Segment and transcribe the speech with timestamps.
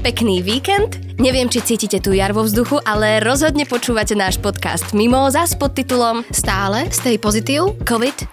[0.00, 0.96] Pekný víkend.
[1.20, 6.24] Neviem, či cítite tu jar vo vzduchu, ale rozhodne počúvate náš podcast Mimoza s podtitulom
[6.32, 7.76] Stále stay pozitív.
[7.84, 8.24] COVID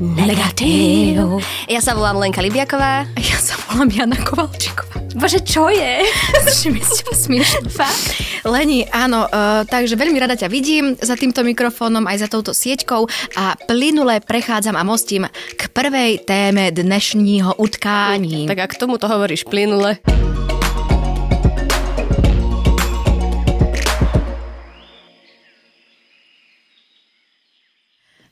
[0.00, 1.44] Negatív.
[1.68, 3.04] Ja sa volám Lenka Libiaková.
[3.04, 4.96] A ja sa volám Jana Kovalčíková.
[5.12, 6.08] Bože, čo je?
[6.72, 7.68] Mi ste smiešne.
[7.68, 8.16] Fakt?
[8.48, 13.04] Leni, áno, uh, takže veľmi rada ťa vidím za týmto mikrofónom, aj za touto sieťkou
[13.36, 15.28] a plynule prechádzam a mostím
[15.60, 18.48] k prvej téme dnešního utkání.
[18.48, 20.00] Tak a k tomu to hovoríš plynule.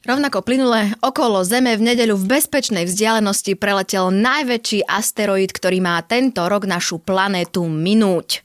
[0.09, 6.49] Rovnako plynule okolo Zeme v nedeľu v bezpečnej vzdialenosti preletel najväčší asteroid, ktorý má tento
[6.49, 8.41] rok našu planétu minúť.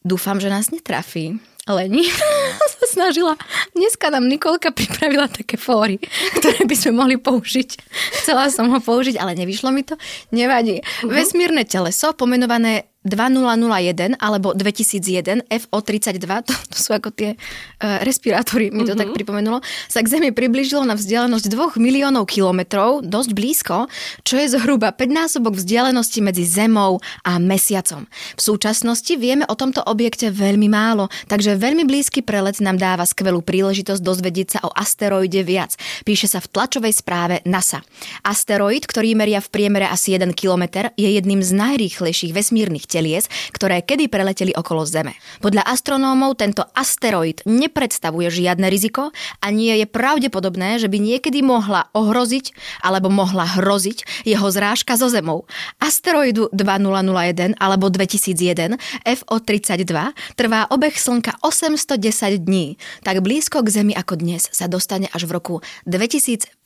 [0.00, 1.36] Dúfam, že nás netrafí.
[1.68, 2.08] Leni
[2.80, 3.36] sa snažila.
[3.76, 6.00] Dneska nám Nikolka pripravila také fóry,
[6.40, 7.84] ktoré by sme mohli použiť.
[8.24, 10.00] Chcela som ho použiť, ale nevyšlo mi to.
[10.32, 10.80] Nevadí.
[10.80, 11.12] Uh-huh.
[11.12, 18.88] Vesmírne teleso, pomenované 2001 alebo 2001 FO32, to, to sú ako tie uh, respirátory, mi
[18.88, 19.00] to mm-hmm.
[19.00, 19.60] tak pripomenulo,
[19.92, 23.76] sa k Zemi priblížilo na vzdialenosť 2 miliónov kilometrov, dosť blízko,
[24.24, 28.08] čo je zhruba 5 násobok vzdialenosti medzi Zemou a Mesiacom.
[28.34, 33.44] V súčasnosti vieme o tomto objekte veľmi málo, takže veľmi blízky prelet nám dáva skvelú
[33.44, 35.76] príležitosť dozvedieť sa o asteroide viac.
[36.08, 37.84] Píše sa v tlačovej správe NASA.
[38.24, 43.82] Asteroid, ktorý meria v priemere asi 1 km, je jedným z najrýchlejších vesmírnych telies, ktoré
[43.82, 45.18] kedy preleteli okolo Zeme.
[45.42, 49.10] Podľa astronómov tento asteroid nepredstavuje žiadne riziko
[49.42, 52.54] a nie je pravdepodobné, že by niekedy mohla ohroziť
[52.86, 55.50] alebo mohla hroziť jeho zrážka so Zemou.
[55.82, 59.94] Asteroidu 2001 alebo 2001 FO32
[60.38, 62.78] trvá obeh Slnka 810 dní.
[63.02, 65.54] Tak blízko k Zemi ako dnes sa dostane až v roku
[65.88, 66.60] 2052.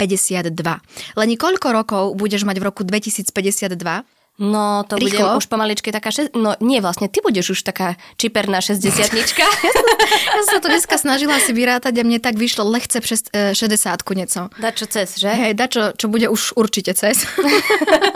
[1.16, 4.17] Len koľko rokov budeš mať v roku 2052?
[4.38, 5.18] No, to Rýchlo.
[5.18, 6.14] bude už pomaličky taká...
[6.14, 6.30] Šest...
[6.38, 8.86] No, nie vlastne, ty budeš už taká čiperná 60
[9.18, 13.98] ja, som to dneska snažila si vyrátať a mne tak vyšlo lehce přes e, 60
[14.14, 14.40] nieco.
[14.62, 15.26] Da čo cez, že?
[15.26, 17.26] Hej, da čo, čo bude už určite cez.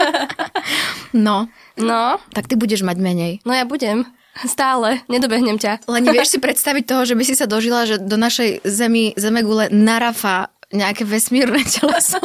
[1.27, 1.51] no.
[1.75, 2.03] No.
[2.31, 3.43] Tak ty budeš mať menej.
[3.43, 4.07] No ja budem.
[4.47, 5.85] Stále, nedobehnem ťa.
[5.91, 9.69] Len vieš si predstaviť toho, že by si sa dožila, že do našej zemi, zemegule
[9.69, 12.19] narafa nejaké vesmírne teleso.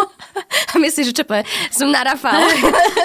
[0.68, 1.48] A myslíš, že čo povie?
[1.72, 2.44] Som narafala.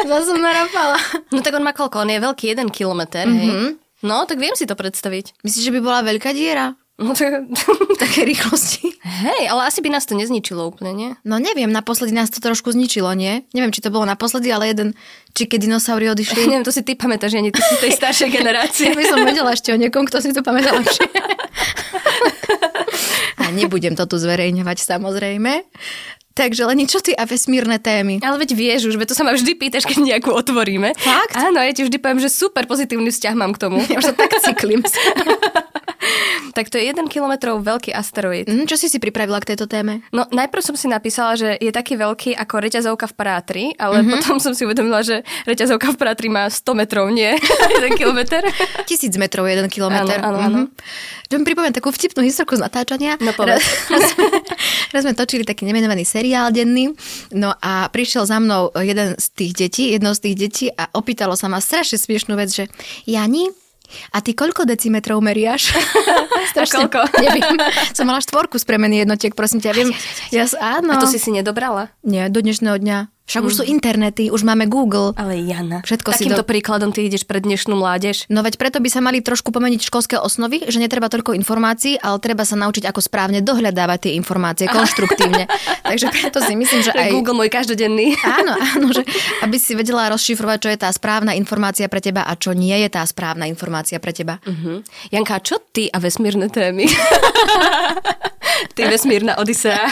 [0.03, 0.99] ja som narafala.
[1.31, 2.03] No tak on má koľko?
[2.03, 3.39] On je veľký jeden kilometr, mm-hmm.
[3.39, 3.79] hej?
[4.03, 5.39] No, tak viem si to predstaviť.
[5.47, 6.75] Myslíš, že by bola veľká diera?
[6.99, 7.49] No tak...
[8.03, 8.93] Také rýchlosti.
[9.01, 11.09] Hej, ale asi by nás to nezničilo úplne, nie?
[11.25, 13.47] No neviem, naposledy nás to trošku zničilo, nie?
[13.55, 14.93] Neviem, či to bolo naposledy, ale jeden,
[15.33, 16.45] či keď dinosaury odišli.
[16.51, 18.93] neviem, to si ty pamätáš, ani ty si tej staršej generácie.
[18.93, 21.07] ja by som vedela ešte o niekom, kto si to pamätá lepšie.
[23.41, 25.65] A nebudem to tu zverejňovať samozrejme.
[26.33, 28.17] Takže len čo ty a vesmírne témy?
[28.25, 30.97] Ale veď vieš už, veď to sa ma vždy pýtaš, keď nejakú otvoríme.
[30.97, 31.37] Fakt?
[31.37, 33.77] Áno, ja ti vždy poviem, že super pozitívny vzťah mám k tomu.
[34.01, 34.81] Už sa tak cyklím.
[36.57, 38.45] tak to je jeden kilometrov veľký asteroid.
[38.47, 40.03] Mm, čo si si pripravila k tejto téme?
[40.11, 44.11] No najprv som si napísala, že je taký veľký ako reťazovka v Prátri, ale mm-hmm.
[44.19, 47.33] potom som si uvedomila, že reťazovka v Prátri má 100 metrov, nie
[47.83, 48.43] 1 kilometr.
[48.89, 50.19] Tisíc metrov jeden kilometr.
[50.19, 50.59] Áno, áno, áno.
[50.67, 51.31] Mm-hmm.
[51.33, 53.17] Mi pripomiem takú vtipnú historku z natáčania.
[53.17, 53.65] No povedz.
[53.89, 54.13] Raz,
[54.93, 56.93] raz sme točili taký nemenovaný seriál denný,
[57.33, 61.33] no a prišiel za mnou jeden z tých detí, jedno z tých detí a opýtalo
[61.33, 62.69] sa ma strašne smiešnú vec, že
[63.09, 63.49] Jani,
[64.11, 65.75] a ty koľko decimetrov meriaš?
[66.53, 66.99] Strašne, koľko?
[67.25, 67.57] Neviem.
[67.93, 69.71] Som mala štvorku z premeny jednotiek, prosím ťa.
[69.75, 69.89] Viem.
[70.33, 70.95] Ja, áno.
[70.95, 71.91] A to si si nedobrala?
[72.01, 72.97] Nie, do dnešného dňa.
[73.23, 73.47] Však mm.
[73.47, 75.15] už sú internety, už máme Google.
[75.15, 76.47] Ale Jana, Všetko takýmto si do...
[76.47, 78.27] príkladom ty ideš pre dnešnú mládež.
[78.27, 82.19] No veď preto by sa mali trošku pomeniť školské osnovy, že netreba toľko informácií, ale
[82.19, 85.47] treba sa naučiť, ako správne dohľadávať tie informácie konštruktívne.
[85.89, 87.15] Takže preto si myslím, že aj...
[87.15, 88.15] Google môj každodenný.
[88.43, 89.05] Áno, áno, že
[89.45, 92.89] aby si vedela rozšifrovať, čo je tá správna informácia pre teba a čo nie je
[92.89, 94.41] tá správna informácia pre teba.
[94.41, 94.81] Uh-huh.
[95.13, 96.89] Janka, čo ty a vesmírne témy?
[98.73, 99.87] ty vesmírna odisea.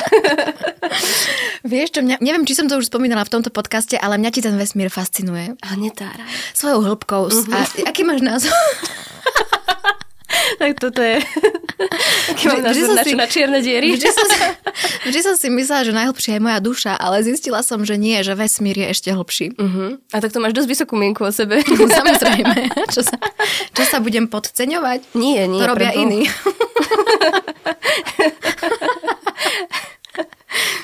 [1.72, 4.42] Vieš čo, mňa, neviem, či som to už spomínala v tomto podcaste, ale mňa ti
[4.42, 5.54] ten vesmír fascinuje.
[5.62, 6.26] A netára.
[6.58, 7.30] Svojou hĺbkou.
[7.30, 7.54] Uh-huh.
[7.54, 8.52] A aký máš názor?
[10.60, 11.20] tak toto je...
[12.32, 13.98] Aký mám názor na, si, na čierne diery?
[13.98, 14.38] Vždy som, si,
[15.10, 18.38] vždy som si myslela, že najhlbšia je moja duša, ale zistila som, že nie, že
[18.38, 19.58] vesmír je ešte hlbší.
[19.58, 19.98] Uh-huh.
[20.14, 21.64] A tak to máš dosť vysokú mienku o sebe.
[21.66, 22.70] No, samozrejme.
[22.94, 23.18] Čo sa,
[23.74, 25.18] čo sa budem podceňovať?
[25.18, 25.62] Nie, nie.
[25.64, 26.04] To robia prebo.
[26.06, 26.22] iní.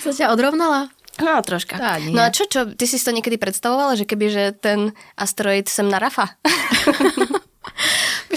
[0.04, 0.90] Som ťa odrovnala?
[1.18, 1.82] No, troška.
[1.82, 2.14] Tá, nie.
[2.14, 5.90] No a čo, čo, ty si to niekedy predstavovala, že keby, že ten asteroid sem
[5.90, 6.38] narafa?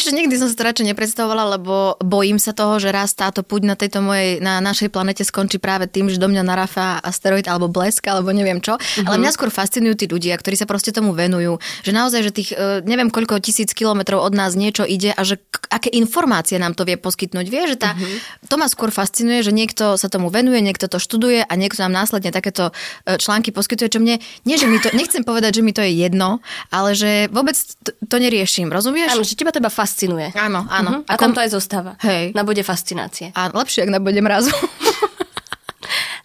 [0.00, 3.68] Ešte nikdy som sa to radšej nepredstavovala, lebo bojím sa toho, že raz táto púť
[3.68, 7.68] na tejto mojej, na našej planete skončí práve tým, že do mňa narafá asteroid alebo
[7.68, 8.80] blesk, alebo neviem čo.
[8.80, 9.04] Mm-hmm.
[9.04, 11.60] Ale mňa skôr fascinujú tí ľudia, ktorí sa proste tomu venujú.
[11.84, 15.36] Že naozaj, že tých e, neviem koľko tisíc kilometrov od nás niečo ide a že
[15.68, 17.46] aké informácie nám to vie poskytnúť.
[17.52, 18.48] Vie, že tá, mm-hmm.
[18.48, 21.92] to ma skôr fascinuje, že niekto sa tomu venuje, niekto to študuje a niekto nám
[21.92, 22.72] následne takéto
[23.04, 24.16] e, články poskytuje, čo mne,
[24.48, 26.40] nie, že mi to, nechcem povedať, že mi to je jedno,
[26.72, 27.52] ale že vôbec
[27.84, 29.12] to, to neriešim, rozumieš?
[29.12, 29.89] Áno, že teba teba fascinuje.
[30.36, 31.02] Áno, áno.
[31.02, 31.10] Uh-huh.
[31.10, 31.98] A tam to aj zostáva.
[32.04, 32.32] Hej.
[32.32, 33.34] Na bode fascinácie.
[33.34, 34.54] A lepšie, ak na bode mrazu.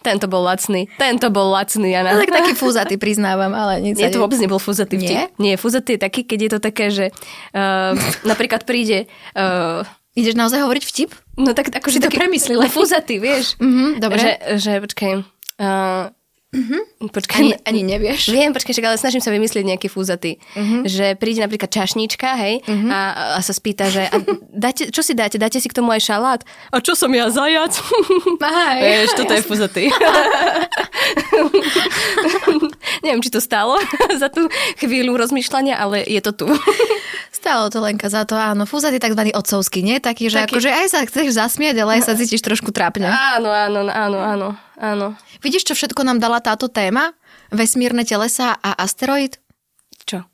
[0.06, 0.86] Tento bol lacný.
[1.02, 2.14] Tento bol lacný, Jana.
[2.14, 5.02] tak taký fúzatý, priznávam, ale nic Nie, to vôbec nebol fúzatý Nie?
[5.02, 5.18] vtip.
[5.42, 7.90] Nie, fúzatý je taký, keď je to také, že uh,
[8.22, 9.10] napríklad príde...
[9.34, 9.82] Uh,
[10.16, 11.10] Ideš naozaj hovoriť vtip?
[11.36, 12.70] no tak akože Si to taký premyslila.
[12.72, 13.58] Fúzatý, vieš.
[13.58, 14.16] Mhm, dobre.
[14.22, 14.32] Že,
[14.62, 15.12] že počkaj...
[15.60, 16.08] Uh,
[17.06, 18.32] Počkaj, Ani, ani nevieš.
[18.32, 20.40] Viem, počkaj, však, ale snažím sa vymyslieť nejaký fúzatý.
[20.56, 20.88] Mhm.
[20.88, 24.16] Že príde napríklad čašníčka, hej, a, a sa spýta, že a
[24.50, 25.36] dáte, čo si dáte?
[25.36, 26.40] Dáte si k tomu aj šalát?
[26.72, 27.76] A čo som ja, zajac?
[28.40, 28.80] Aj.
[28.84, 29.84] Vieš, toto je fúzatý.
[33.04, 33.78] Neviem, či to stálo
[34.22, 34.48] za tú
[34.80, 36.46] chvíľu rozmýšľania, ale je to tu.
[37.30, 38.66] Stalo to Lenka za to, áno.
[38.66, 39.30] Fúzatý tzv.
[39.30, 40.02] otcovský, nie?
[40.02, 43.06] Taký, že Taký- akože aj sa chceš zasmiať, ale aj sa cítiš trošku trápne.
[43.06, 44.46] Áno, áno, áno, áno,
[44.80, 45.16] áno.
[45.42, 47.12] Vidíš, čo všetko nám dala táto téma?
[47.50, 49.40] Vesmírne telesa a asteroid?
[50.04, 50.24] Čo?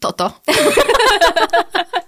[0.00, 0.34] Toto.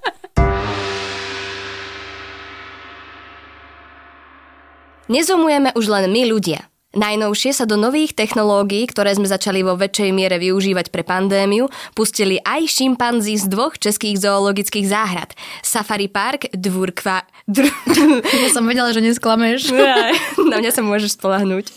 [5.04, 6.64] Nezomujeme už len my ľudia.
[6.94, 11.66] Najnovšie sa do nových technológií, ktoré sme začali vo väčšej miere využívať pre pandémiu,
[11.98, 15.34] pustili aj šimpanzi z dvoch českých zoologických záhrad.
[15.66, 17.26] Safari Park, Dvúr Kva...
[17.50, 17.66] Dr...
[18.44, 19.74] Ja som vedela, že nesklameš.
[20.50, 21.74] Na mňa sa môžeš spolahnúť.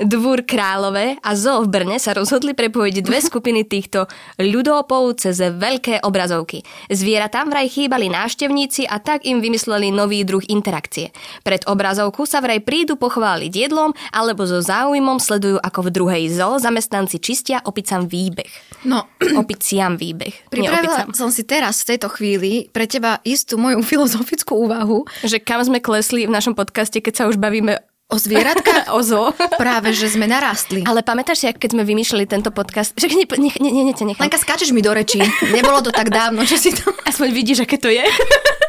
[0.00, 4.08] Dvúr Králové a Zoo v Brne sa rozhodli prepojiť dve skupiny týchto
[4.40, 6.64] ľudopov cez veľké obrazovky.
[6.88, 11.12] Zvieratám vraj chýbali návštevníci a tak im vymysleli nový druh interakcie.
[11.44, 16.56] Pred obrazovku sa vraj prídu pochváliť jedlom alebo so záujmom sledujú ako v druhej zoo
[16.56, 18.50] zamestnanci čistia opicam výbeh.
[18.86, 19.10] No,
[19.42, 20.48] Opiciam výbeh.
[20.48, 25.60] Pripravila som si teraz v tejto chvíli pre teba istú moju filozofickú úvahu Že kam
[25.60, 28.90] sme klesli v našom podcaste, keď sa už bavíme o zvieratkách.
[28.96, 29.34] o zoo.
[29.58, 30.86] Práve, že sme narastli.
[30.86, 32.94] Ale pamätáš si, keď sme vymýšľali tento podcast?
[33.02, 34.22] Ne, ne, ne, ne, ne, ne, nechám.
[34.22, 35.18] Lenka, skáčeš mi do rečí.
[35.50, 36.86] Nebolo to tak dávno, že si to...
[37.02, 38.02] Aspoň vidíš, aké to je.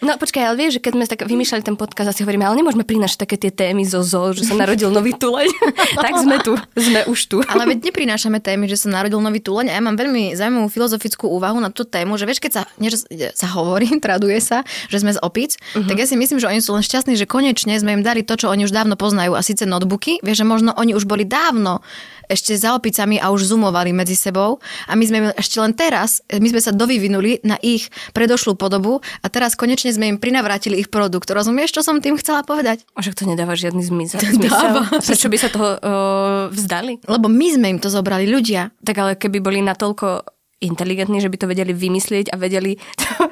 [0.00, 2.88] No počkaj, ale vieš, že keď sme tak vymýšľali ten podcast, asi hovoríme, ale nemôžeme
[2.88, 5.44] prinášať také tie témy zo zoo, že sa narodil nový tuleň.
[6.04, 7.44] tak sme tu, sme už tu.
[7.44, 11.28] Ale veď neprinášame témy, že sa narodil nový tuleň a ja mám veľmi zaujímavú filozofickú
[11.28, 12.88] úvahu na tú tému, že vieš, keď sa, nie,
[13.36, 15.84] sa hovorí, traduje sa, že sme z opic, uh-huh.
[15.84, 18.40] tak ja si myslím, že oni sú len šťastní, že konečne sme im dali to,
[18.40, 20.24] čo oni už dávno poznajú a síce notebooky.
[20.24, 21.84] Vieš, že možno oni už boli dávno
[22.30, 26.46] ešte za opicami a už zoomovali medzi sebou a my sme ešte len teraz, my
[26.46, 31.26] sme sa dovyvinuli na ich predošlú podobu a teraz konečne sme im prinavrátili ich produkt.
[31.26, 32.86] Rozumieš, čo som tým chcela povedať?
[32.94, 34.22] A Však to nedáva žiadny zmysel.
[34.46, 34.86] Dáva.
[35.02, 37.02] Prečo by sa toho uh, vzdali?
[37.10, 38.70] Lebo my sme im to zobrali ľudia.
[38.86, 40.22] Tak ale keby boli natoľko
[40.60, 43.26] inteligentní, že by to vedeli vymyslieť a vedeli to,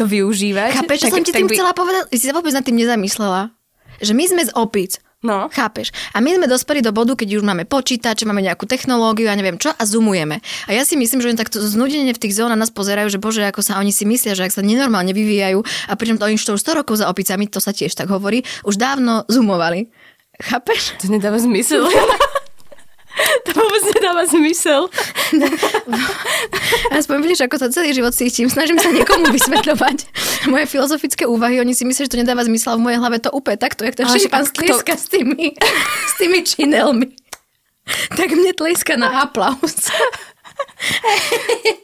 [0.00, 0.82] to využívať.
[0.82, 1.54] Chápeš, čo tak- som ti tak tým by...
[1.54, 2.02] chcela povedať?
[2.16, 3.52] Si sa vôbec nad tým nezamyslela.
[4.00, 4.96] Že my sme z opic.
[5.20, 5.52] No.
[5.52, 5.92] Chápeš?
[6.16, 9.60] A my sme dospeli do bodu, keď už máme počítač, máme nejakú technológiu, ja neviem
[9.60, 10.40] čo, a zoomujeme.
[10.64, 13.44] A ja si myslím, že oni takto znudene v tých zónach nás pozerajú, že bože,
[13.44, 16.48] ako sa oni si myslia, že ak sa nenormálne vyvíjajú, a pričom to oni už
[16.48, 19.92] 100 rokov za opicami, to sa tiež tak hovorí, už dávno zoomovali.
[20.40, 20.96] Chápeš?
[21.04, 21.84] To nedáva zmysel.
[23.46, 24.88] to vôbec nedáva zmysel.
[26.94, 28.46] Aspoň vidíš, ako to celý život cítim.
[28.48, 29.98] Snažím sa niekomu vysvetľovať
[30.48, 31.60] moje filozofické úvahy.
[31.60, 34.16] Oni si myslia, že to nedáva zmysel v mojej hlave to úplne takto, jak Ale
[34.16, 35.54] šimpan tliska s tými,
[36.06, 37.08] s tými činelmi.
[38.14, 39.90] Tak mne tliska na aplaus.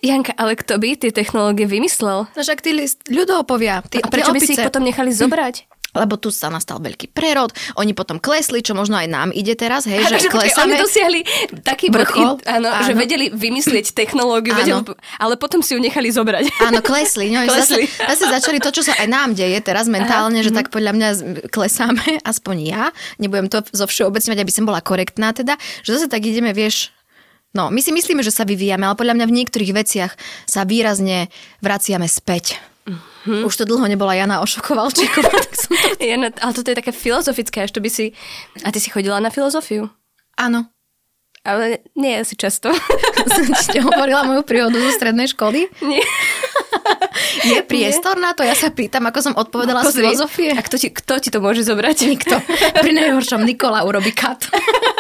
[0.04, 2.30] Janka, ale kto by tie technológie vymyslel?
[2.30, 5.66] No však tí list- ľudopovia, tí, A prečo by si ich potom nechali zobrať?
[5.96, 7.50] Lebo tu sa nastal veľký prerod,
[7.80, 10.74] oni potom klesli, čo možno aj nám ide teraz, hej, že Takže počkaj, oni klesame.
[10.76, 11.20] dosiahli
[11.64, 12.44] taký Vrchol?
[12.44, 12.84] áno, Áno.
[12.84, 14.60] že vedeli vymyslieť technológiu, Áno.
[14.60, 14.78] vedeli,
[15.16, 16.44] ale potom si ju nechali zobrať.
[16.60, 17.32] Áno, klesli.
[17.32, 17.88] No, Klesli.
[17.88, 20.56] Zase, zase začali to, čo sa aj nám deje teraz mentálne, že mhm.
[20.56, 21.08] tak podľa mňa
[21.48, 22.84] klesáme, aspoň ja,
[23.16, 26.92] nebudem to zo všeobecňovať, aby som bola korektná teda, že zase tak ideme, vieš,
[27.56, 30.12] no, my si myslíme, že sa vyvíjame, ale podľa mňa v niektorých veciach
[30.44, 31.32] sa výrazne
[31.64, 32.75] vraciame späť.
[33.26, 33.44] Mhm.
[33.44, 35.98] Už to dlho nebola Jana Ošokovalčíková, tak som to...
[35.98, 38.14] Je, no, ale toto je také filozofické, až to by si...
[38.62, 39.90] A ty si chodila na filozofiu?
[40.38, 40.70] Áno.
[41.46, 42.74] Ale nie asi často.
[43.34, 45.70] Som ti hovorila moju príhodu zo strednej školy.
[45.86, 46.02] nie.
[47.44, 48.46] Je priestor na to?
[48.46, 50.50] Ja sa pýtam, ako som odpovedala z Pozri, filozofie.
[50.56, 51.96] A kto ti, kto ti to môže zobrať?
[52.08, 52.34] Nikto.
[52.80, 54.48] Pri najhoršom Nikola urobí kat.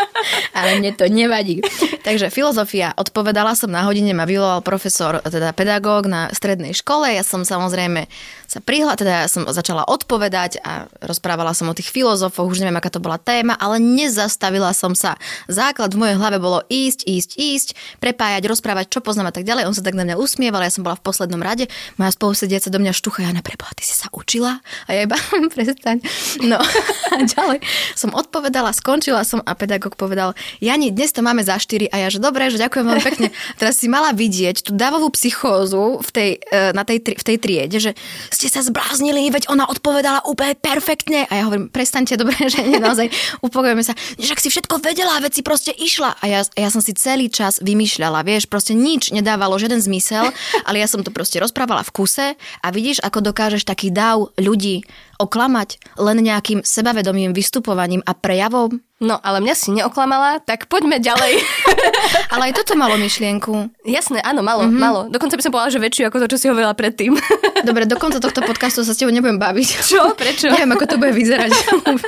[0.58, 1.62] Ale mne to nevadí.
[2.02, 2.96] Takže filozofia.
[2.96, 7.12] Odpovedala som na hodine, ma vyvolal profesor, teda pedagóg na strednej škole.
[7.12, 8.08] Ja som samozrejme
[8.46, 12.78] sa prihla, teda ja som začala odpovedať a rozprávala som o tých filozofoch, už neviem,
[12.78, 15.18] aká to bola téma, ale nezastavila som sa.
[15.50, 19.66] Základ v mojej hlave bolo ísť, ísť, ísť, prepájať, rozprávať, čo poznám a tak ďalej.
[19.66, 21.66] On sa tak na mňa usmieval, ja som bola v poslednom rade.
[21.98, 24.62] Moja spolusediaca do mňa štucha, ja preboha, ty si sa učila?
[24.86, 25.18] A ja iba,
[25.54, 26.02] prestaň.
[26.46, 26.58] No
[27.12, 27.62] a ďalej
[27.94, 32.08] som odpovedala, skončila som a pedagóg povedal, Jani, dnes to máme za 4 a ja,
[32.12, 33.28] že dobre, že ďakujem veľmi pekne.
[33.60, 37.78] Teraz si mala vidieť tú davovú psychózu v tej, e, na tej, v tej triede,
[37.78, 37.92] že
[38.36, 41.24] ste sa zbláznili, veď ona odpovedala úplne perfektne.
[41.26, 43.08] A ja hovorím, prestaňte, dobre, že nie, naozaj
[43.40, 43.96] upokojujeme sa.
[44.20, 46.20] Že ak si všetko vedela, veci proste išla.
[46.20, 50.28] A ja, ja som si celý čas vymýšľala, vieš, proste nič nedávalo, žiaden zmysel,
[50.68, 54.84] ale ja som to proste rozprávala v kuse a vidíš, ako dokážeš taký dáv ľudí
[55.16, 58.85] oklamať len nejakým sebavedomým vystupovaním a prejavom?
[58.96, 61.36] No, ale mňa si neoklamala, tak poďme ďalej.
[62.32, 63.68] ale aj toto malo myšlienku.
[63.84, 64.80] Jasné, áno, malo, mm-hmm.
[64.80, 65.00] malo.
[65.12, 67.12] Dokonca by som povedala, že väčšiu ako to, čo si hovorila predtým.
[67.68, 69.68] Dobre, do konca tohto podcastu sa s tebou nebudem baviť.
[69.84, 70.16] Čo?
[70.16, 70.48] Prečo?
[70.48, 71.52] Neviem, ako to bude vyzerať.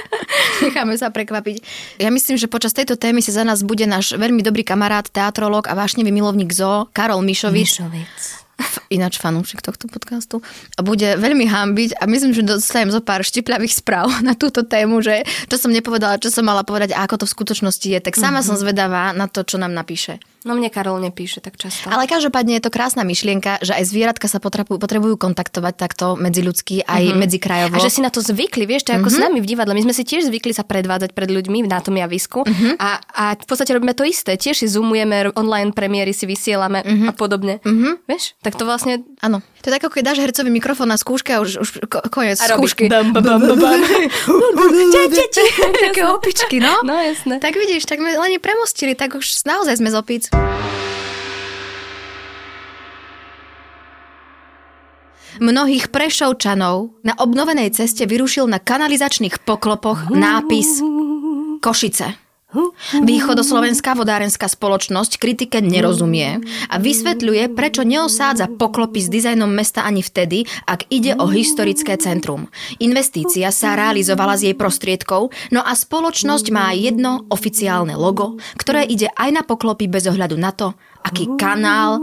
[0.64, 1.61] Necháme sa prekvapiť.
[2.00, 5.68] Ja myslím, že počas tejto témy si za nás bude náš veľmi dobrý kamarát, teatrolog
[5.68, 7.85] a vášnevý milovník zo, Karol Mišovič.
[7.85, 8.48] Mišovic
[8.90, 10.40] ináč fanúšik tohto podcastu,
[10.76, 15.00] a bude veľmi hambiť a myslím, že dostanem zo pár štipľavých správ na túto tému,
[15.04, 17.98] že čo som nepovedala, čo som mala povedať a ako to v skutočnosti je.
[18.00, 18.48] Tak sama mm-hmm.
[18.48, 20.18] som zvedavá na to, čo nám napíše.
[20.47, 21.90] No mne Karol nepíše tak často.
[21.90, 26.47] Ale každopádne je to krásna myšlienka, že aj zvieratka sa potrebujú, potrebujú kontaktovať takto medzi
[26.47, 27.18] ľudský aj mm-hmm.
[27.18, 27.75] medzi krajovo.
[27.75, 29.18] A že si na to zvykli, vieš, to je ako mm-hmm.
[29.18, 29.75] s nami v divadle.
[29.75, 32.78] My sme si tiež zvykli sa predvádzať pred ľuďmi na tom javisku mm-hmm.
[32.78, 34.38] a, a v podstate robíme to isté.
[34.38, 37.09] Tiež si zoomujeme, online premiéry si vysielame mm-hmm.
[37.11, 37.54] a podobne.
[37.66, 37.92] Mm-hmm.
[38.07, 39.02] Vieš, tak to vlastne...
[39.18, 39.42] Áno.
[39.58, 41.68] To je tak, ako keď dáš hercovi mikrofón na skúške a už, už
[42.14, 42.86] koniec a skúšky.
[45.90, 46.78] Také opičky, no.
[46.86, 47.42] No jasné.
[47.42, 50.22] Tak vidíš, tak my len premostili, tak už naozaj sme z opic.
[55.38, 60.82] Mnohých prešovčanov na obnovenej ceste vyrušil na kanalizačných poklopoch nápis
[61.62, 62.27] Košice.
[63.05, 66.40] Východoslovenská vodárenská spoločnosť kritike nerozumie
[66.73, 72.49] a vysvetľuje, prečo neosádza poklopy s dizajnom mesta ani vtedy, ak ide o historické centrum.
[72.81, 79.12] Investícia sa realizovala z jej prostriedkov, no a spoločnosť má jedno oficiálne logo, ktoré ide
[79.12, 80.73] aj na poklopy bez ohľadu na to,
[81.05, 82.00] aký kanál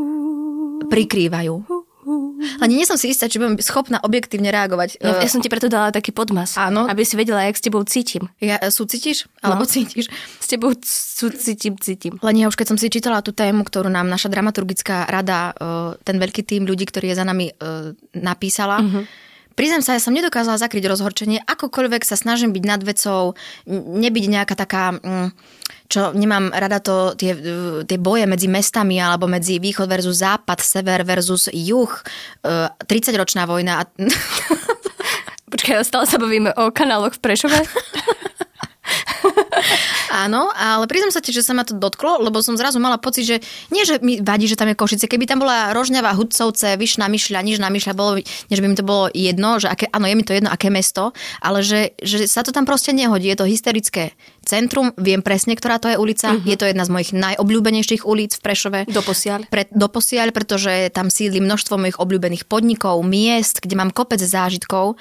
[0.93, 1.84] prikrývajú.
[2.61, 5.01] Len nie som si istá, či budem schopná objektívne reagovať.
[5.01, 6.55] Ja, ja som ti preto dala taký podmas.
[6.55, 6.85] Áno.
[6.85, 8.29] Aby si vedela, jak s tebou cítim.
[8.37, 9.25] Ja, e, súcitíš?
[9.41, 9.69] Alebo no.
[9.69, 10.07] cítiš?
[10.39, 12.21] S tebou súcitím, cítim.
[12.21, 16.01] Len ja už keď som si čítala tú tému, ktorú nám naša dramaturgická rada, e,
[16.05, 17.51] ten veľký tým ľudí, ktorý je za nami,
[18.13, 23.39] napísala, mm-hmm Priznám sa, ja som nedokázala zakryť rozhorčenie, akokoľvek sa snažím byť nad vecou,
[23.71, 25.31] nebyť nejaká taká, mm,
[25.87, 27.31] čo nemám rada to, tie,
[27.87, 31.91] tie boje medzi mestami alebo medzi východ versus západ, sever versus juh,
[32.83, 33.79] 30-ročná vojna.
[33.79, 33.83] A...
[35.55, 37.59] Počkaj, stále sa bavíme o kanáloch v Prešove?
[40.15, 43.27] Áno, ale priznám sa ti, že sa ma to dotklo, lebo som zrazu mala pocit,
[43.27, 45.11] že nie, že mi vadí, že tam je Košice.
[45.11, 48.87] Keby tam bola Rožňava, Hudcovce, Vyšná Myšľa, Nižná Myšľa, bolo, nie, že by mi to
[48.87, 51.11] bolo jedno, že aké, áno, je mi to jedno, aké mesto,
[51.43, 53.27] ale že, že sa to tam proste nehodí.
[53.27, 54.15] Je to hysterické
[54.47, 56.31] centrum, viem presne, ktorá to je ulica.
[56.31, 56.47] Uh-huh.
[56.47, 58.79] Je to jedna z mojich najobľúbenejších ulic v Prešove.
[58.87, 59.51] Doposiaľ.
[59.51, 64.95] Pre, doposiaľ, pretože tam sídli množstvo mojich obľúbených podnikov, miest, kde mám kopec zážitkov.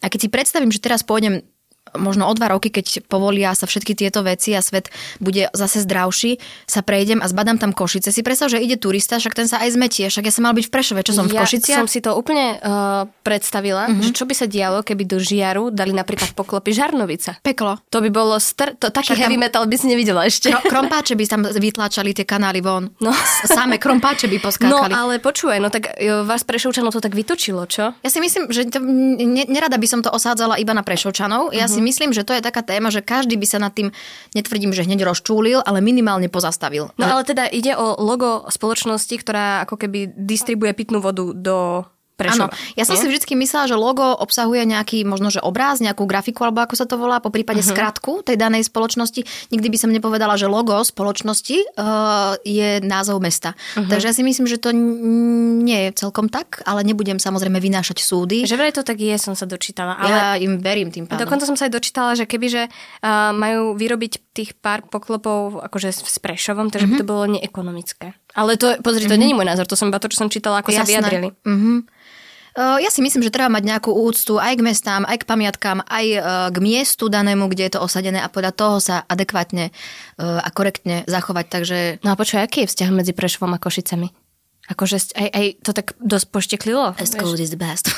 [0.00, 1.44] A keď si predstavím, že teraz pôjdem
[1.98, 6.38] možno o dva roky, keď povolia sa všetky tieto veci a svet bude zase zdravší,
[6.66, 8.10] sa prejdem a zbadám tam Košice.
[8.10, 10.66] Si predstav, že ide turista, však ten sa aj zmetie, však ja som mal byť
[10.66, 11.72] v Prešove, čo som ja v Košici.
[11.74, 14.02] som si to úplne uh, predstavila, uh-huh.
[14.02, 17.38] že čo by sa dialo, keby do Žiaru dali napríklad poklopy Žarnovica.
[17.42, 17.78] Peklo.
[17.90, 19.44] To by bolo, str- to, taký však heavy tam...
[19.46, 20.50] metal by si nevidela ešte.
[20.50, 22.90] Kro- krompáče by tam vytláčali tie kanály von.
[23.00, 23.12] No.
[23.46, 24.70] Samé krompáče by poskákali.
[24.70, 27.92] No ale počúvaj, no tak jo, vás Prešovčanov to tak vytočilo, čo?
[28.00, 31.52] Ja si myslím, že to, ne, nerada by som to osádzala iba na Prešovčanov.
[31.52, 31.72] Ja uh-huh.
[31.72, 33.92] si myslím, že to je taká téma, že každý by sa nad tým,
[34.32, 36.92] netvrdím, že hneď rozčúlil, ale minimálne pozastavil.
[36.96, 41.84] No ale teda ide o logo spoločnosti, ktorá ako keby distribuje pitnú vodu do
[42.20, 42.52] Prešova.
[42.52, 43.02] Áno, ja som nie?
[43.02, 46.84] si vždy myslela, že logo obsahuje nejaký možno, že obráz, nejakú grafiku, alebo ako sa
[46.84, 47.72] to volá, po prípade uh-huh.
[47.72, 49.24] skratku tej danej spoločnosti.
[49.48, 53.56] Nikdy by som nepovedala, že logo spoločnosti uh, je názov mesta.
[53.56, 53.88] Uh-huh.
[53.88, 58.44] Takže ja si myslím, že to nie je celkom tak, ale nebudem samozrejme vynášať súdy.
[58.44, 59.96] Že vraj to tak je, som sa dočítala.
[59.96, 61.24] Ale ja im verím tým pádom.
[61.24, 66.18] Dokonca som sa aj dočítala, že kebyže uh, majú vyrobiť tých pár poklopov akože s
[66.20, 67.00] Prešovom, takže uh-huh.
[67.00, 68.12] by to bolo neekonomické.
[68.34, 69.22] Ale to, pozri, to uh-huh.
[69.22, 70.82] není môj názor, to som iba to, čo som čítala, ako Jasné.
[70.82, 71.28] sa vyjadrili.
[71.42, 71.82] Uh-huh.
[72.58, 76.06] Ja si myslím, že treba mať nejakú úctu aj k mestám, aj k pamiatkám, aj
[76.06, 76.18] e,
[76.50, 79.72] k miestu danému, kde je to osadené a podľa toho sa adekvátne e,
[80.18, 81.46] a korektne zachovať.
[81.46, 81.78] Takže...
[82.02, 84.19] No a počuj, aký je vzťah medzi Prešovom a Košicami?
[84.70, 86.94] Akože aj, aj to tak dosť pošteklilo?
[86.94, 87.90] As cold is the best.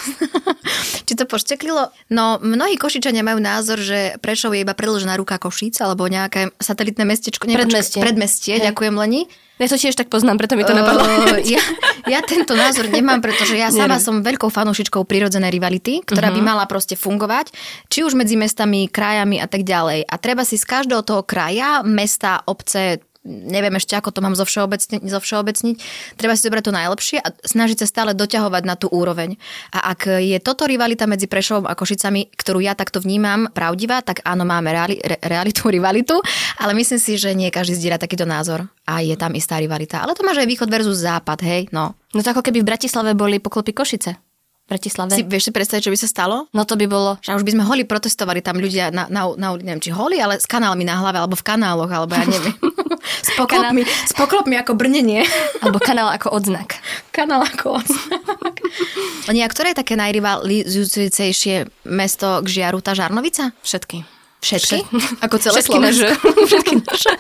[1.07, 1.93] Či to pošteklilo?
[2.09, 7.05] No, mnohí Košičania majú názor, že Prešov je iba predložená ruka Košic alebo nejaké satelitné
[7.05, 7.45] mestečko.
[7.45, 8.01] Nie, predmestie.
[8.01, 8.73] Predmestie, hey.
[8.73, 9.29] ďakujem Leni.
[9.61, 11.05] Ja to tiež tak poznám, preto mi to napadlo.
[11.05, 11.63] Uh, ja,
[12.09, 16.41] ja tento názor nemám, pretože ja sama som veľkou fanúšičkou prírodzenej rivality, ktorá uh-huh.
[16.41, 16.49] by mhm.
[16.49, 17.53] mala proste fungovať,
[17.93, 20.09] či už medzi mestami, krajami a tak ďalej.
[20.09, 24.43] A treba si z každého toho kraja, mesta, obce, neviem ešte, ako to mám zo
[24.47, 25.77] všeobecniť.
[26.19, 29.39] Treba si zobrať to najlepšie a snažiť sa stále doťahovať na tú úroveň.
[29.71, 34.27] A ak je toto rivalita medzi Prešovom a Košicami, ktorú ja takto vnímam, pravdivá, tak
[34.27, 36.19] áno, máme reali, re, realitu, rivalitu,
[36.59, 40.03] ale myslím si, že nie každý zdieľa takýto názor a je tam istá rivalita.
[40.03, 41.95] Ale to máš aj východ versus západ, hej, no.
[42.13, 44.32] No to ako keby v Bratislave boli poklopy Košice.
[44.73, 45.13] Bratislave.
[45.13, 46.49] Si vieš si predstaviť, čo by sa stalo?
[46.57, 47.21] No to by bolo.
[47.21, 50.41] Že už by sme holi protestovali tam ľudia na, na, na, neviem, či holi, ale
[50.41, 52.57] s kanálmi na hlave, alebo v kanáloch, alebo ja neviem.
[53.27, 54.09] s, poklopmi, kanál...
[54.09, 55.29] s poklopmi ako brnenie.
[55.61, 56.81] alebo kanál ako odznak.
[57.17, 58.57] Kanál ako odznak.
[59.31, 62.81] Oni, a ktoré je také najrivalizujúcejšie mesto k žiaru?
[62.81, 63.53] Tá Žarnovica?
[63.61, 64.09] Všetky.
[64.43, 64.83] Všetky?
[65.23, 66.09] Ako celé Všetky naše.
[66.19, 67.15] Všetky naše.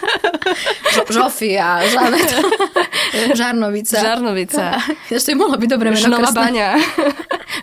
[1.06, 2.30] Žofia, Žanet.
[3.38, 3.98] Žarnovica.
[4.02, 4.64] Žarnovica.
[5.06, 6.68] Ešte mohlo byť dobre meno Žnova baňa.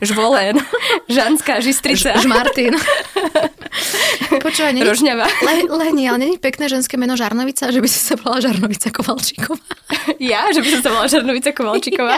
[0.01, 0.61] Žvolen.
[1.09, 2.17] Žanská žistrica.
[2.21, 2.75] Žmartin.
[4.41, 4.85] Počúvaj, není...
[4.85, 5.25] Rožňava.
[5.45, 9.61] Le, Leni, ale není pekné ženské meno Žarnovica, že by si sa volala Žarnovica Kovalčíková.
[10.21, 10.49] Ja?
[10.53, 12.17] Že by som sa volala Žarnovica Kovalčíková?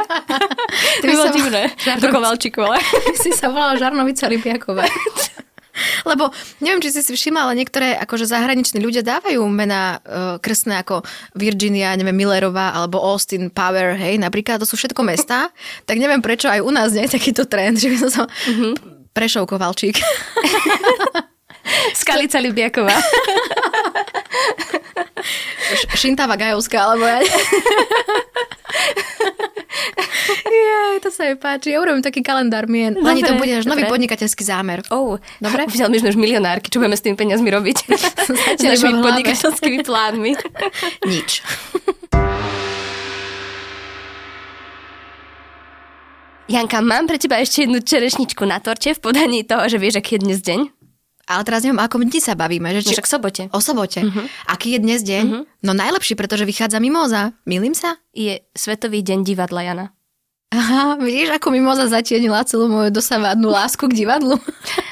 [1.02, 1.64] Ty by bolo divné.
[1.80, 2.14] Žarnovica.
[2.14, 2.78] Kovalčíková.
[2.80, 4.86] Ty si sa volala Žarnovica Rybiaková.
[6.10, 6.30] Lebo
[6.64, 11.04] neviem, či si si všimla, ale niektoré akože zahraniční ľudia dávajú mená uh, krstné ako
[11.36, 15.50] Virginia, neviem, Millerová alebo Austin Power, hej, napríklad to sú všetko mesta.
[15.90, 18.22] tak neviem, prečo aj u nás nie je takýto trend, že by som sa...
[18.48, 18.74] Mm-hmm.
[19.12, 20.00] Prešov Kovalčík.
[22.00, 22.96] Skalica Libiaková.
[26.00, 27.20] Šintava Gajovská, alebo ja
[31.12, 31.76] sa mi páči.
[31.76, 32.96] Ja urobím taký kalendár mien.
[32.96, 34.82] Dobre, Ani to bude až nový podnikateľský zámer.
[34.90, 35.68] Oh, dobre?
[35.72, 36.72] Videl, my sme už milionárky.
[36.72, 37.78] Čo budeme s tými peniazmi robiť?
[38.60, 40.32] s našimi podnikateľskými plánmi.
[41.06, 41.44] Nič.
[46.52, 50.20] Janka, mám pre teba ešte jednu čerešničku na torte v podaní toho, že vieš, aký
[50.20, 50.82] je dnes deň?
[51.32, 52.76] Ale teraz neviem, ako dni sa bavíme.
[52.76, 52.94] Že či...
[53.00, 53.44] Však sobote.
[53.56, 54.04] O sobote.
[54.04, 54.28] Uh-huh.
[54.52, 55.24] Aký je dnes deň?
[55.24, 55.44] Uh-huh.
[55.64, 57.32] No najlepší, pretože vychádza mimoza.
[57.48, 57.96] Milím sa?
[58.12, 59.86] Je Svetový deň divadla, Jana.
[60.52, 64.36] Aha, vidíš, ako mimoza zatienila celú moju dosávadnú lásku k divadlu?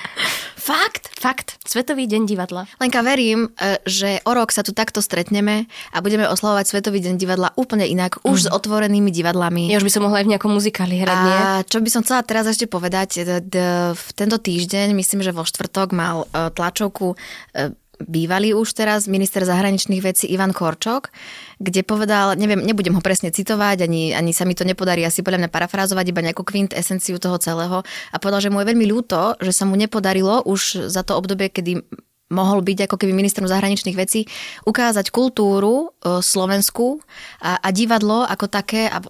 [0.70, 1.12] Fakt?
[1.20, 1.60] Fakt.
[1.68, 2.64] Svetový deň divadla.
[2.80, 7.20] Lenka, verím, e, že o rok sa tu takto stretneme a budeme oslavovať Svetový deň
[7.20, 8.46] divadla úplne inak, už mm.
[8.46, 9.68] s otvorenými divadlami.
[9.68, 11.36] Ja už by som mohla aj v nejakom muzikáli hrať, nie?
[11.36, 13.28] A čo by som chcela teraz ešte povedať,
[13.92, 17.20] v tento týždeň, myslím, že vo štvrtok mal e, tlačovku
[17.52, 21.12] e, bývalý už teraz minister zahraničných vecí Ivan Korčok,
[21.60, 25.46] kde povedal, neviem, nebudem ho presne citovať, ani, ani sa mi to nepodarí asi podľa
[25.46, 27.84] mňa parafrázovať, iba nejakú kvint esenciu toho celého.
[27.84, 31.52] A povedal, že mu je veľmi ľúto, že sa mu nepodarilo už za to obdobie,
[31.52, 31.84] kedy
[32.30, 34.30] mohol byť ako keby ministrom zahraničných vecí,
[34.64, 37.02] ukázať kultúru e, Slovensku
[37.42, 39.02] a, a divadlo ako také a, a,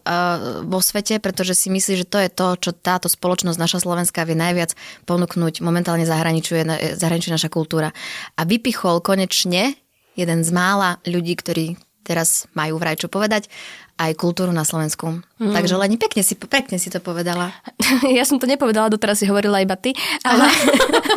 [0.64, 4.40] vo svete, pretože si myslí, že to je to, čo táto spoločnosť naša Slovenská vie
[4.40, 5.60] najviac ponúknuť.
[5.60, 7.92] Momentálne zahraničuje, zahraničuje naša kultúra.
[8.40, 9.76] A vypichol konečne
[10.16, 11.80] jeden z mála ľudí, ktorí
[12.10, 13.46] teraz majú vraj čo povedať,
[14.02, 15.22] aj kultúru na Slovensku.
[15.38, 15.54] Mm.
[15.54, 17.54] Takže Leni, pekne si, pekne si to povedala.
[18.10, 20.46] Ja som to nepovedala, doteraz si hovorila iba ty, ale,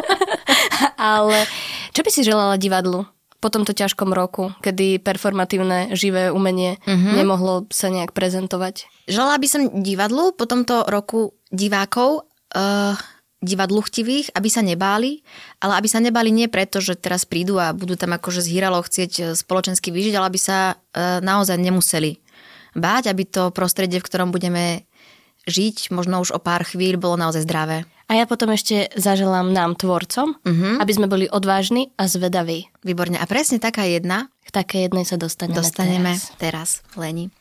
[1.03, 1.51] ale
[1.91, 3.03] čo by si želala divadlu?
[3.43, 7.19] po tomto ťažkom roku, kedy performatívne živé umenie mm-hmm.
[7.19, 8.87] nemohlo sa nejak prezentovať?
[9.11, 12.95] Želala by som divadlu po tomto roku divákov, uh,
[13.43, 15.27] divadlu chtivých, aby sa nebáli,
[15.59, 19.12] ale aby sa nebáli nie preto, že teraz prídu a budú tam akože zhýralo chcieť
[19.19, 22.23] eh, spoločensky vyžiť, ale aby sa uh, naozaj nemuseli
[22.73, 24.88] báť, aby to prostredie, v ktorom budeme
[25.46, 27.85] žiť, možno už o pár chvíľ, bolo naozaj zdravé.
[28.11, 30.76] A ja potom ešte zaželám nám, tvorcom, uh-huh.
[30.85, 32.68] aby sme boli odvážni a zvedaví.
[32.85, 33.16] Výborne.
[33.16, 34.28] A presne taká jedna.
[34.44, 36.83] K také jednej sa dostaneme, dostaneme teraz.
[36.83, 36.98] teraz.
[36.98, 37.33] Leni.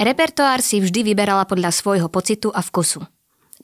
[0.00, 3.04] Repertoár si vždy vyberala podľa svojho pocitu a vkusu.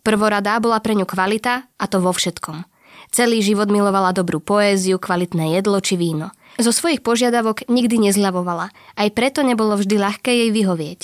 [0.05, 2.63] Prvoradá bola pre ňu kvalita a to vo všetkom.
[3.09, 6.29] Celý život milovala dobrú poéziu, kvalitné jedlo či víno.
[6.61, 8.69] Zo svojich požiadavok nikdy nezľavovala,
[9.01, 11.01] aj preto nebolo vždy ľahké jej vyhovieť.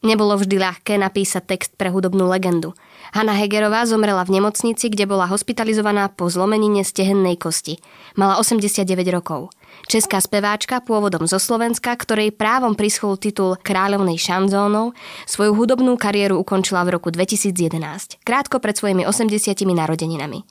[0.00, 2.72] Nebolo vždy ľahké napísať text pre hudobnú legendu.
[3.12, 7.76] Hanna Hegerová zomrela v nemocnici, kde bola hospitalizovaná po zlomenine stehennej kosti.
[8.16, 9.52] Mala 89 rokov.
[9.92, 14.96] Česká speváčka pôvodom zo Slovenska, ktorej právom prischol titul kráľovnej šanzónov,
[15.28, 20.48] svoju hudobnú kariéru ukončila v roku 2011, krátko pred svojimi 80 narodeninami.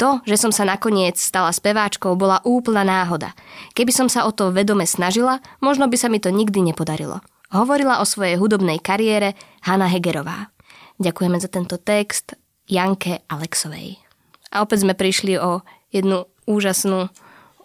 [0.00, 3.36] To, že som sa nakoniec stala speváčkou, bola úplná náhoda.
[3.76, 7.20] Keby som sa o to vedome snažila, možno by sa mi to nikdy nepodarilo
[7.52, 9.32] hovorila o svojej hudobnej kariére
[9.64, 10.52] Hanna Hegerová.
[10.98, 12.34] Ďakujeme za tento text
[12.68, 13.96] Janke Alexovej.
[14.52, 17.08] A opäť sme prišli o jednu úžasnú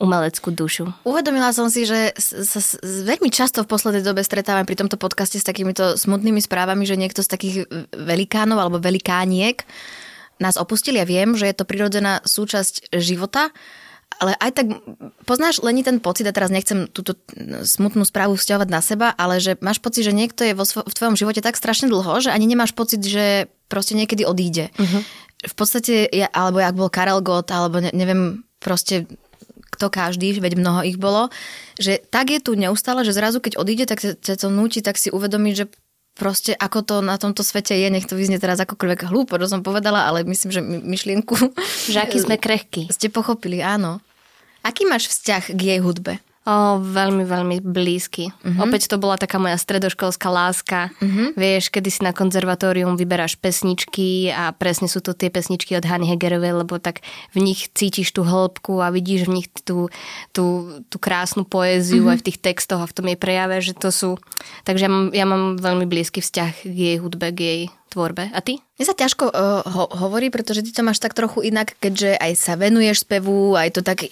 [0.03, 0.91] umeleckú dušu.
[1.07, 5.47] Uvedomila som si, že sa veľmi často v poslednej dobe stretávam pri tomto podcaste s
[5.47, 7.55] takýmito smutnými správami, že niekto z takých
[7.95, 9.63] velikánov alebo velikániek
[10.43, 10.99] nás opustili.
[10.99, 13.55] Ja viem, že je to prirodzená súčasť života,
[14.19, 14.67] ale aj tak
[15.23, 17.17] poznáš len ten pocit, a teraz nechcem túto
[17.63, 20.93] smutnú správu vzťahovať na seba, ale že máš pocit, že niekto je vo svo- v
[20.93, 24.69] tvojom živote tak strašne dlho, že ani nemáš pocit, že proste niekedy odíde.
[24.77, 25.01] Uh-huh.
[25.43, 29.09] V podstate, ja, alebo jak bol Karel Gott, alebo ne, neviem proste
[29.73, 31.33] kto každý, veď mnoho ich bolo,
[31.81, 35.09] že tak je tu neustále, že zrazu keď odíde, tak ťa to núti tak si
[35.09, 35.65] uvedomiť, že
[36.13, 39.65] proste ako to na tomto svete je, nech to vyznie teraz akokoľvek hlúpo, čo som
[39.65, 41.33] povedala, ale myslím, že myšlienku...
[41.89, 42.89] Že aký sme krehkí.
[42.93, 43.99] Ste pochopili, áno.
[44.63, 46.21] Aký máš vzťah k jej hudbe?
[46.43, 48.27] O, veľmi, veľmi blízky.
[48.43, 48.67] Uh-huh.
[48.67, 50.91] Opäť to bola taká moja stredoškolská láska.
[50.99, 51.31] Uh-huh.
[51.39, 56.03] Vieš, kedy si na konzervatórium vyberáš pesničky a presne sú to tie pesničky od Hany
[56.03, 56.99] Hegerovej, lebo tak
[57.31, 59.87] v nich cítiš tú hĺbku a vidíš v nich tú,
[60.35, 62.19] tú, tú krásnu poéziu uh-huh.
[62.19, 64.19] aj v tých textoch a v tom jej prejave, že to sú...
[64.67, 68.27] Takže ja mám, ja mám veľmi blízky vzťah k jej hudbe, k jej tvorbe.
[68.35, 68.59] A ty?
[68.75, 72.31] Mne sa ťažko uh, ho- hovorí, pretože ty to máš tak trochu inak, keďže aj
[72.35, 74.03] sa venuješ spevu, aj to tak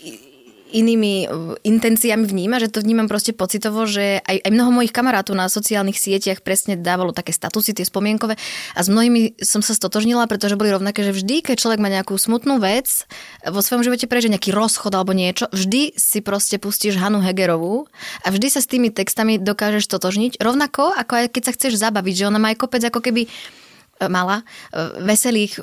[0.72, 1.28] inými e,
[1.68, 6.00] intenciami vníma, že to vnímam proste pocitovo, že aj, aj mnoho mojich kamarátov na sociálnych
[6.00, 8.40] sieťach presne dávalo také statusy, tie spomienkové.
[8.74, 12.16] A s mnohými som sa stotožnila, pretože boli rovnaké, že vždy, keď človek má nejakú
[12.16, 13.04] smutnú vec
[13.44, 17.86] vo svojom živote prežije nejaký rozchod alebo niečo, vždy si proste pustíš Hanu Hegerovú
[18.24, 22.14] a vždy sa s tými textami dokážeš stotožniť, rovnako ako aj keď sa chceš zabaviť,
[22.24, 23.30] že ona má aj kopec ako keby e,
[24.08, 24.44] mala e,
[25.04, 25.60] veselých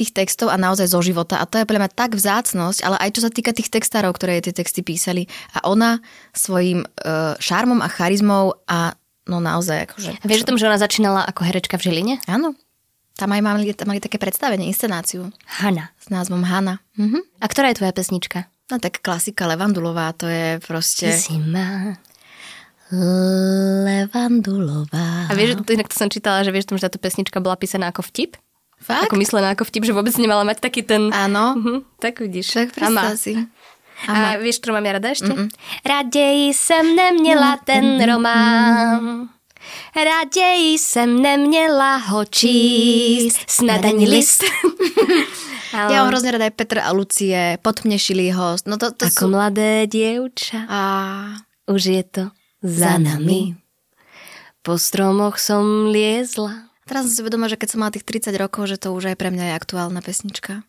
[0.00, 1.36] tých textov a naozaj zo života.
[1.36, 4.40] A to je pre mňa tak vzácnosť, ale aj čo sa týka tých textárov, ktoré
[4.40, 5.28] tie texty písali.
[5.52, 6.00] A ona
[6.32, 8.96] svojim uh, šarmom a charizmou a
[9.28, 10.10] no naozaj akože...
[10.16, 12.14] A vieš o tom, že ona začínala ako herečka v Žiline?
[12.24, 12.56] Áno.
[13.20, 15.28] Tam aj mali, tam mali také predstavenie, inscenáciu.
[15.60, 15.92] Hanna.
[16.00, 16.80] S názvom Hanna.
[16.96, 17.20] Mhm.
[17.38, 18.48] A ktorá je tvoja pesnička?
[18.72, 21.12] No tak klasika Levandulová, to je proste...
[21.44, 21.98] Má
[23.86, 25.30] Levandulová.
[25.30, 28.34] A vieš, inak to som čítala, že vieš, že táto pesnička bola písaná ako vtip?
[28.90, 29.06] Fakt?
[29.06, 31.14] Ako myslená ako vtip, že vôbec nemala mať taký ten...
[31.14, 31.54] Áno.
[31.54, 32.50] Uh-huh, tak vidíš.
[32.50, 33.38] Tak predstav si.
[34.08, 35.28] A, a vieš, ktorú mám ja rada ešte?
[35.28, 35.48] Mm-mm.
[35.84, 39.28] Raději jsem neměla ten román.
[39.96, 43.40] Raději jsem neměla ho číst.
[43.50, 44.44] Snadaní list.
[45.70, 45.92] Ale...
[45.94, 48.58] Ja mám hrozne rada aj Petra a Lucie, potmnešili ho.
[48.66, 49.30] No to, to Ako sú...
[49.30, 50.66] mladé dievča.
[50.66, 50.80] A...
[51.70, 52.24] Už je to
[52.58, 53.54] za nami.
[54.66, 56.69] Po stromoch som liezla.
[56.90, 59.16] Teraz som si vedomá, že keď som mala tých 30 rokov, že to už aj
[59.16, 60.66] pre mňa je aktuálna pesnička.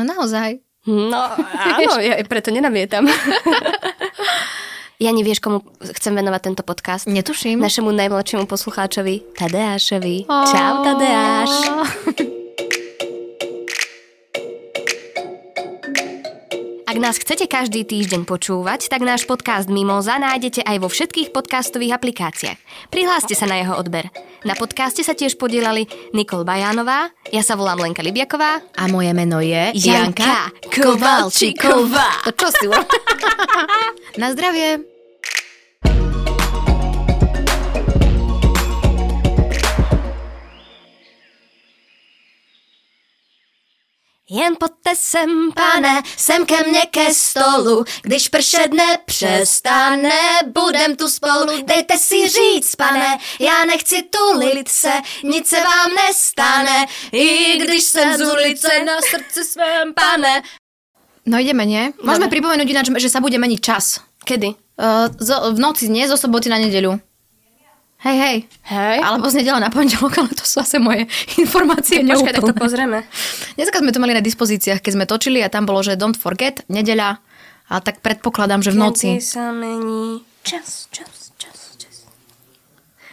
[0.00, 0.64] No naozaj.
[0.88, 3.04] No áno, ja preto nenamietam.
[4.98, 5.62] Ja nevieš, komu
[5.94, 7.06] chcem venovať tento podcast?
[7.06, 7.62] Netuším.
[7.62, 10.26] Našemu najmladšiemu poslucháčovi, Tadeášovi.
[10.26, 10.42] Oh.
[10.42, 11.52] Čau, Tadeáš.
[16.88, 21.92] Ak nás chcete každý týždeň počúvať, tak náš podcast Mimoza nájdete aj vo všetkých podcastových
[21.92, 22.56] aplikáciách.
[22.88, 24.08] Prihláste sa na jeho odber.
[24.48, 25.84] Na podcaste sa tiež podielali
[26.16, 32.24] Nikol Bajánová, ja sa volám Lenka Libiaková a moje meno je Janka Kovalčiková.
[32.24, 32.64] To čo si?
[34.24, 34.97] na zdravie.
[44.38, 51.62] Jen pojďte sem, pane, sem ke mně ke stolu, když pršet nepřestane, budem tu spolu,
[51.64, 54.92] dejte si říct, pane, já nechci tulit se,
[55.24, 60.42] nic se vám nestane, i když jsem z ulice na srdci svém, pane.
[61.28, 61.92] No ideme, nie?
[62.00, 62.32] Môžeme no.
[62.32, 64.00] pripomenúť ináč, že sa bude meniť čas.
[64.24, 64.56] Kedy?
[64.80, 66.08] Uh, zo, v noci, nie?
[66.08, 66.96] Zo soboty na nedeľu.
[67.98, 68.36] Hej, hej.
[68.70, 68.98] Hej.
[69.02, 71.10] Alebo z nedela na pondelok, ale to sú zase moje
[71.42, 73.02] informácie Počkaj, tak to pozrieme.
[73.58, 76.62] Dneska sme to mali na dispozíciách, keď sme točili a tam bolo, že don't forget,
[76.70, 77.18] nedeľa.
[77.68, 79.08] A tak predpokladám, že v noci.
[79.18, 82.06] Kedy sa mení čas, čas, čas, čas.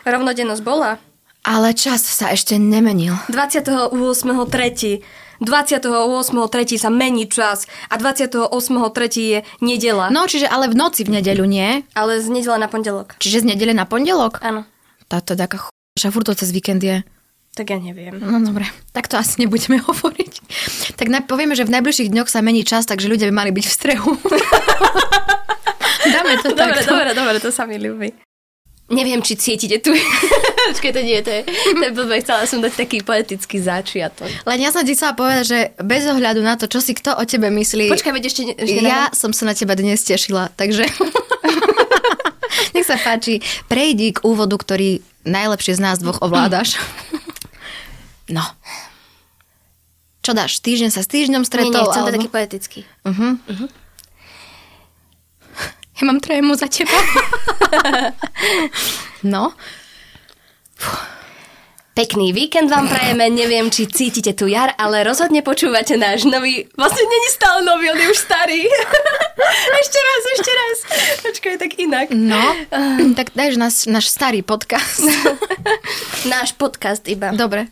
[0.06, 1.02] Rovnodennosť bola.
[1.41, 3.17] Ale čas sa ešte nemenil.
[3.34, 5.02] 28.3.
[5.41, 6.78] 28.3.
[6.80, 8.54] sa mení čas a 28.3.
[9.17, 10.13] je nedela.
[10.13, 11.84] No, čiže ale v noci v nedeľu nie.
[11.98, 13.17] Ale z nedela na pondelok.
[13.17, 14.39] Čiže z nedele na pondelok?
[14.45, 14.63] Áno.
[15.15, 16.99] Táto taká Že furt to cez víkend je.
[17.56, 18.19] Tak ja neviem.
[18.19, 20.34] No dobre, tak to asi nebudeme hovoriť.
[20.99, 23.63] Tak na, povieme, že v najbližších dňoch sa mení čas, takže ľudia by mali byť
[23.63, 24.12] v strehu.
[26.06, 26.91] Dáme to Dobre, takto.
[26.91, 28.12] dobre, dobre, to sa mi ľúbi.
[28.86, 29.89] Neviem, či cítite tu.
[30.69, 32.21] Počkaj, to nie, to je, to je blbé.
[32.21, 34.30] Chcela som dať taký poetický začiatok.
[34.45, 37.23] Len ja som ti chcela povedať, že bez ohľadu na to, čo si kto o
[37.23, 40.86] tebe myslí, Počkaj, veď ešte, ne- ešte ja som sa na teba dnes tešila, takže
[42.86, 46.78] nech sa páči, prejdi k úvodu, ktorý najlepšie z nás dvoch ovládaš.
[48.30, 48.45] No.
[50.21, 50.62] Čo dáš?
[50.62, 51.74] Týždeň sa s týždňom Nie, stretol?
[51.74, 52.80] nie, chcem to alebo- taký poetický.
[55.95, 56.91] Ja mám trému za teba.
[59.34, 59.56] no.
[61.95, 67.08] Pekný víkend vám prajeme, neviem, či cítite tu jar, ale rozhodne počúvate náš nový, vlastne
[67.08, 68.67] není stále nový, on je už starý.
[69.79, 70.77] ešte raz, ešte raz.
[71.23, 72.12] Počkaj, tak inak.
[72.12, 72.43] No,
[73.15, 75.08] tak dajš náš, náš starý podcast.
[76.36, 77.31] Náš podcast iba.
[77.31, 77.71] Dobre.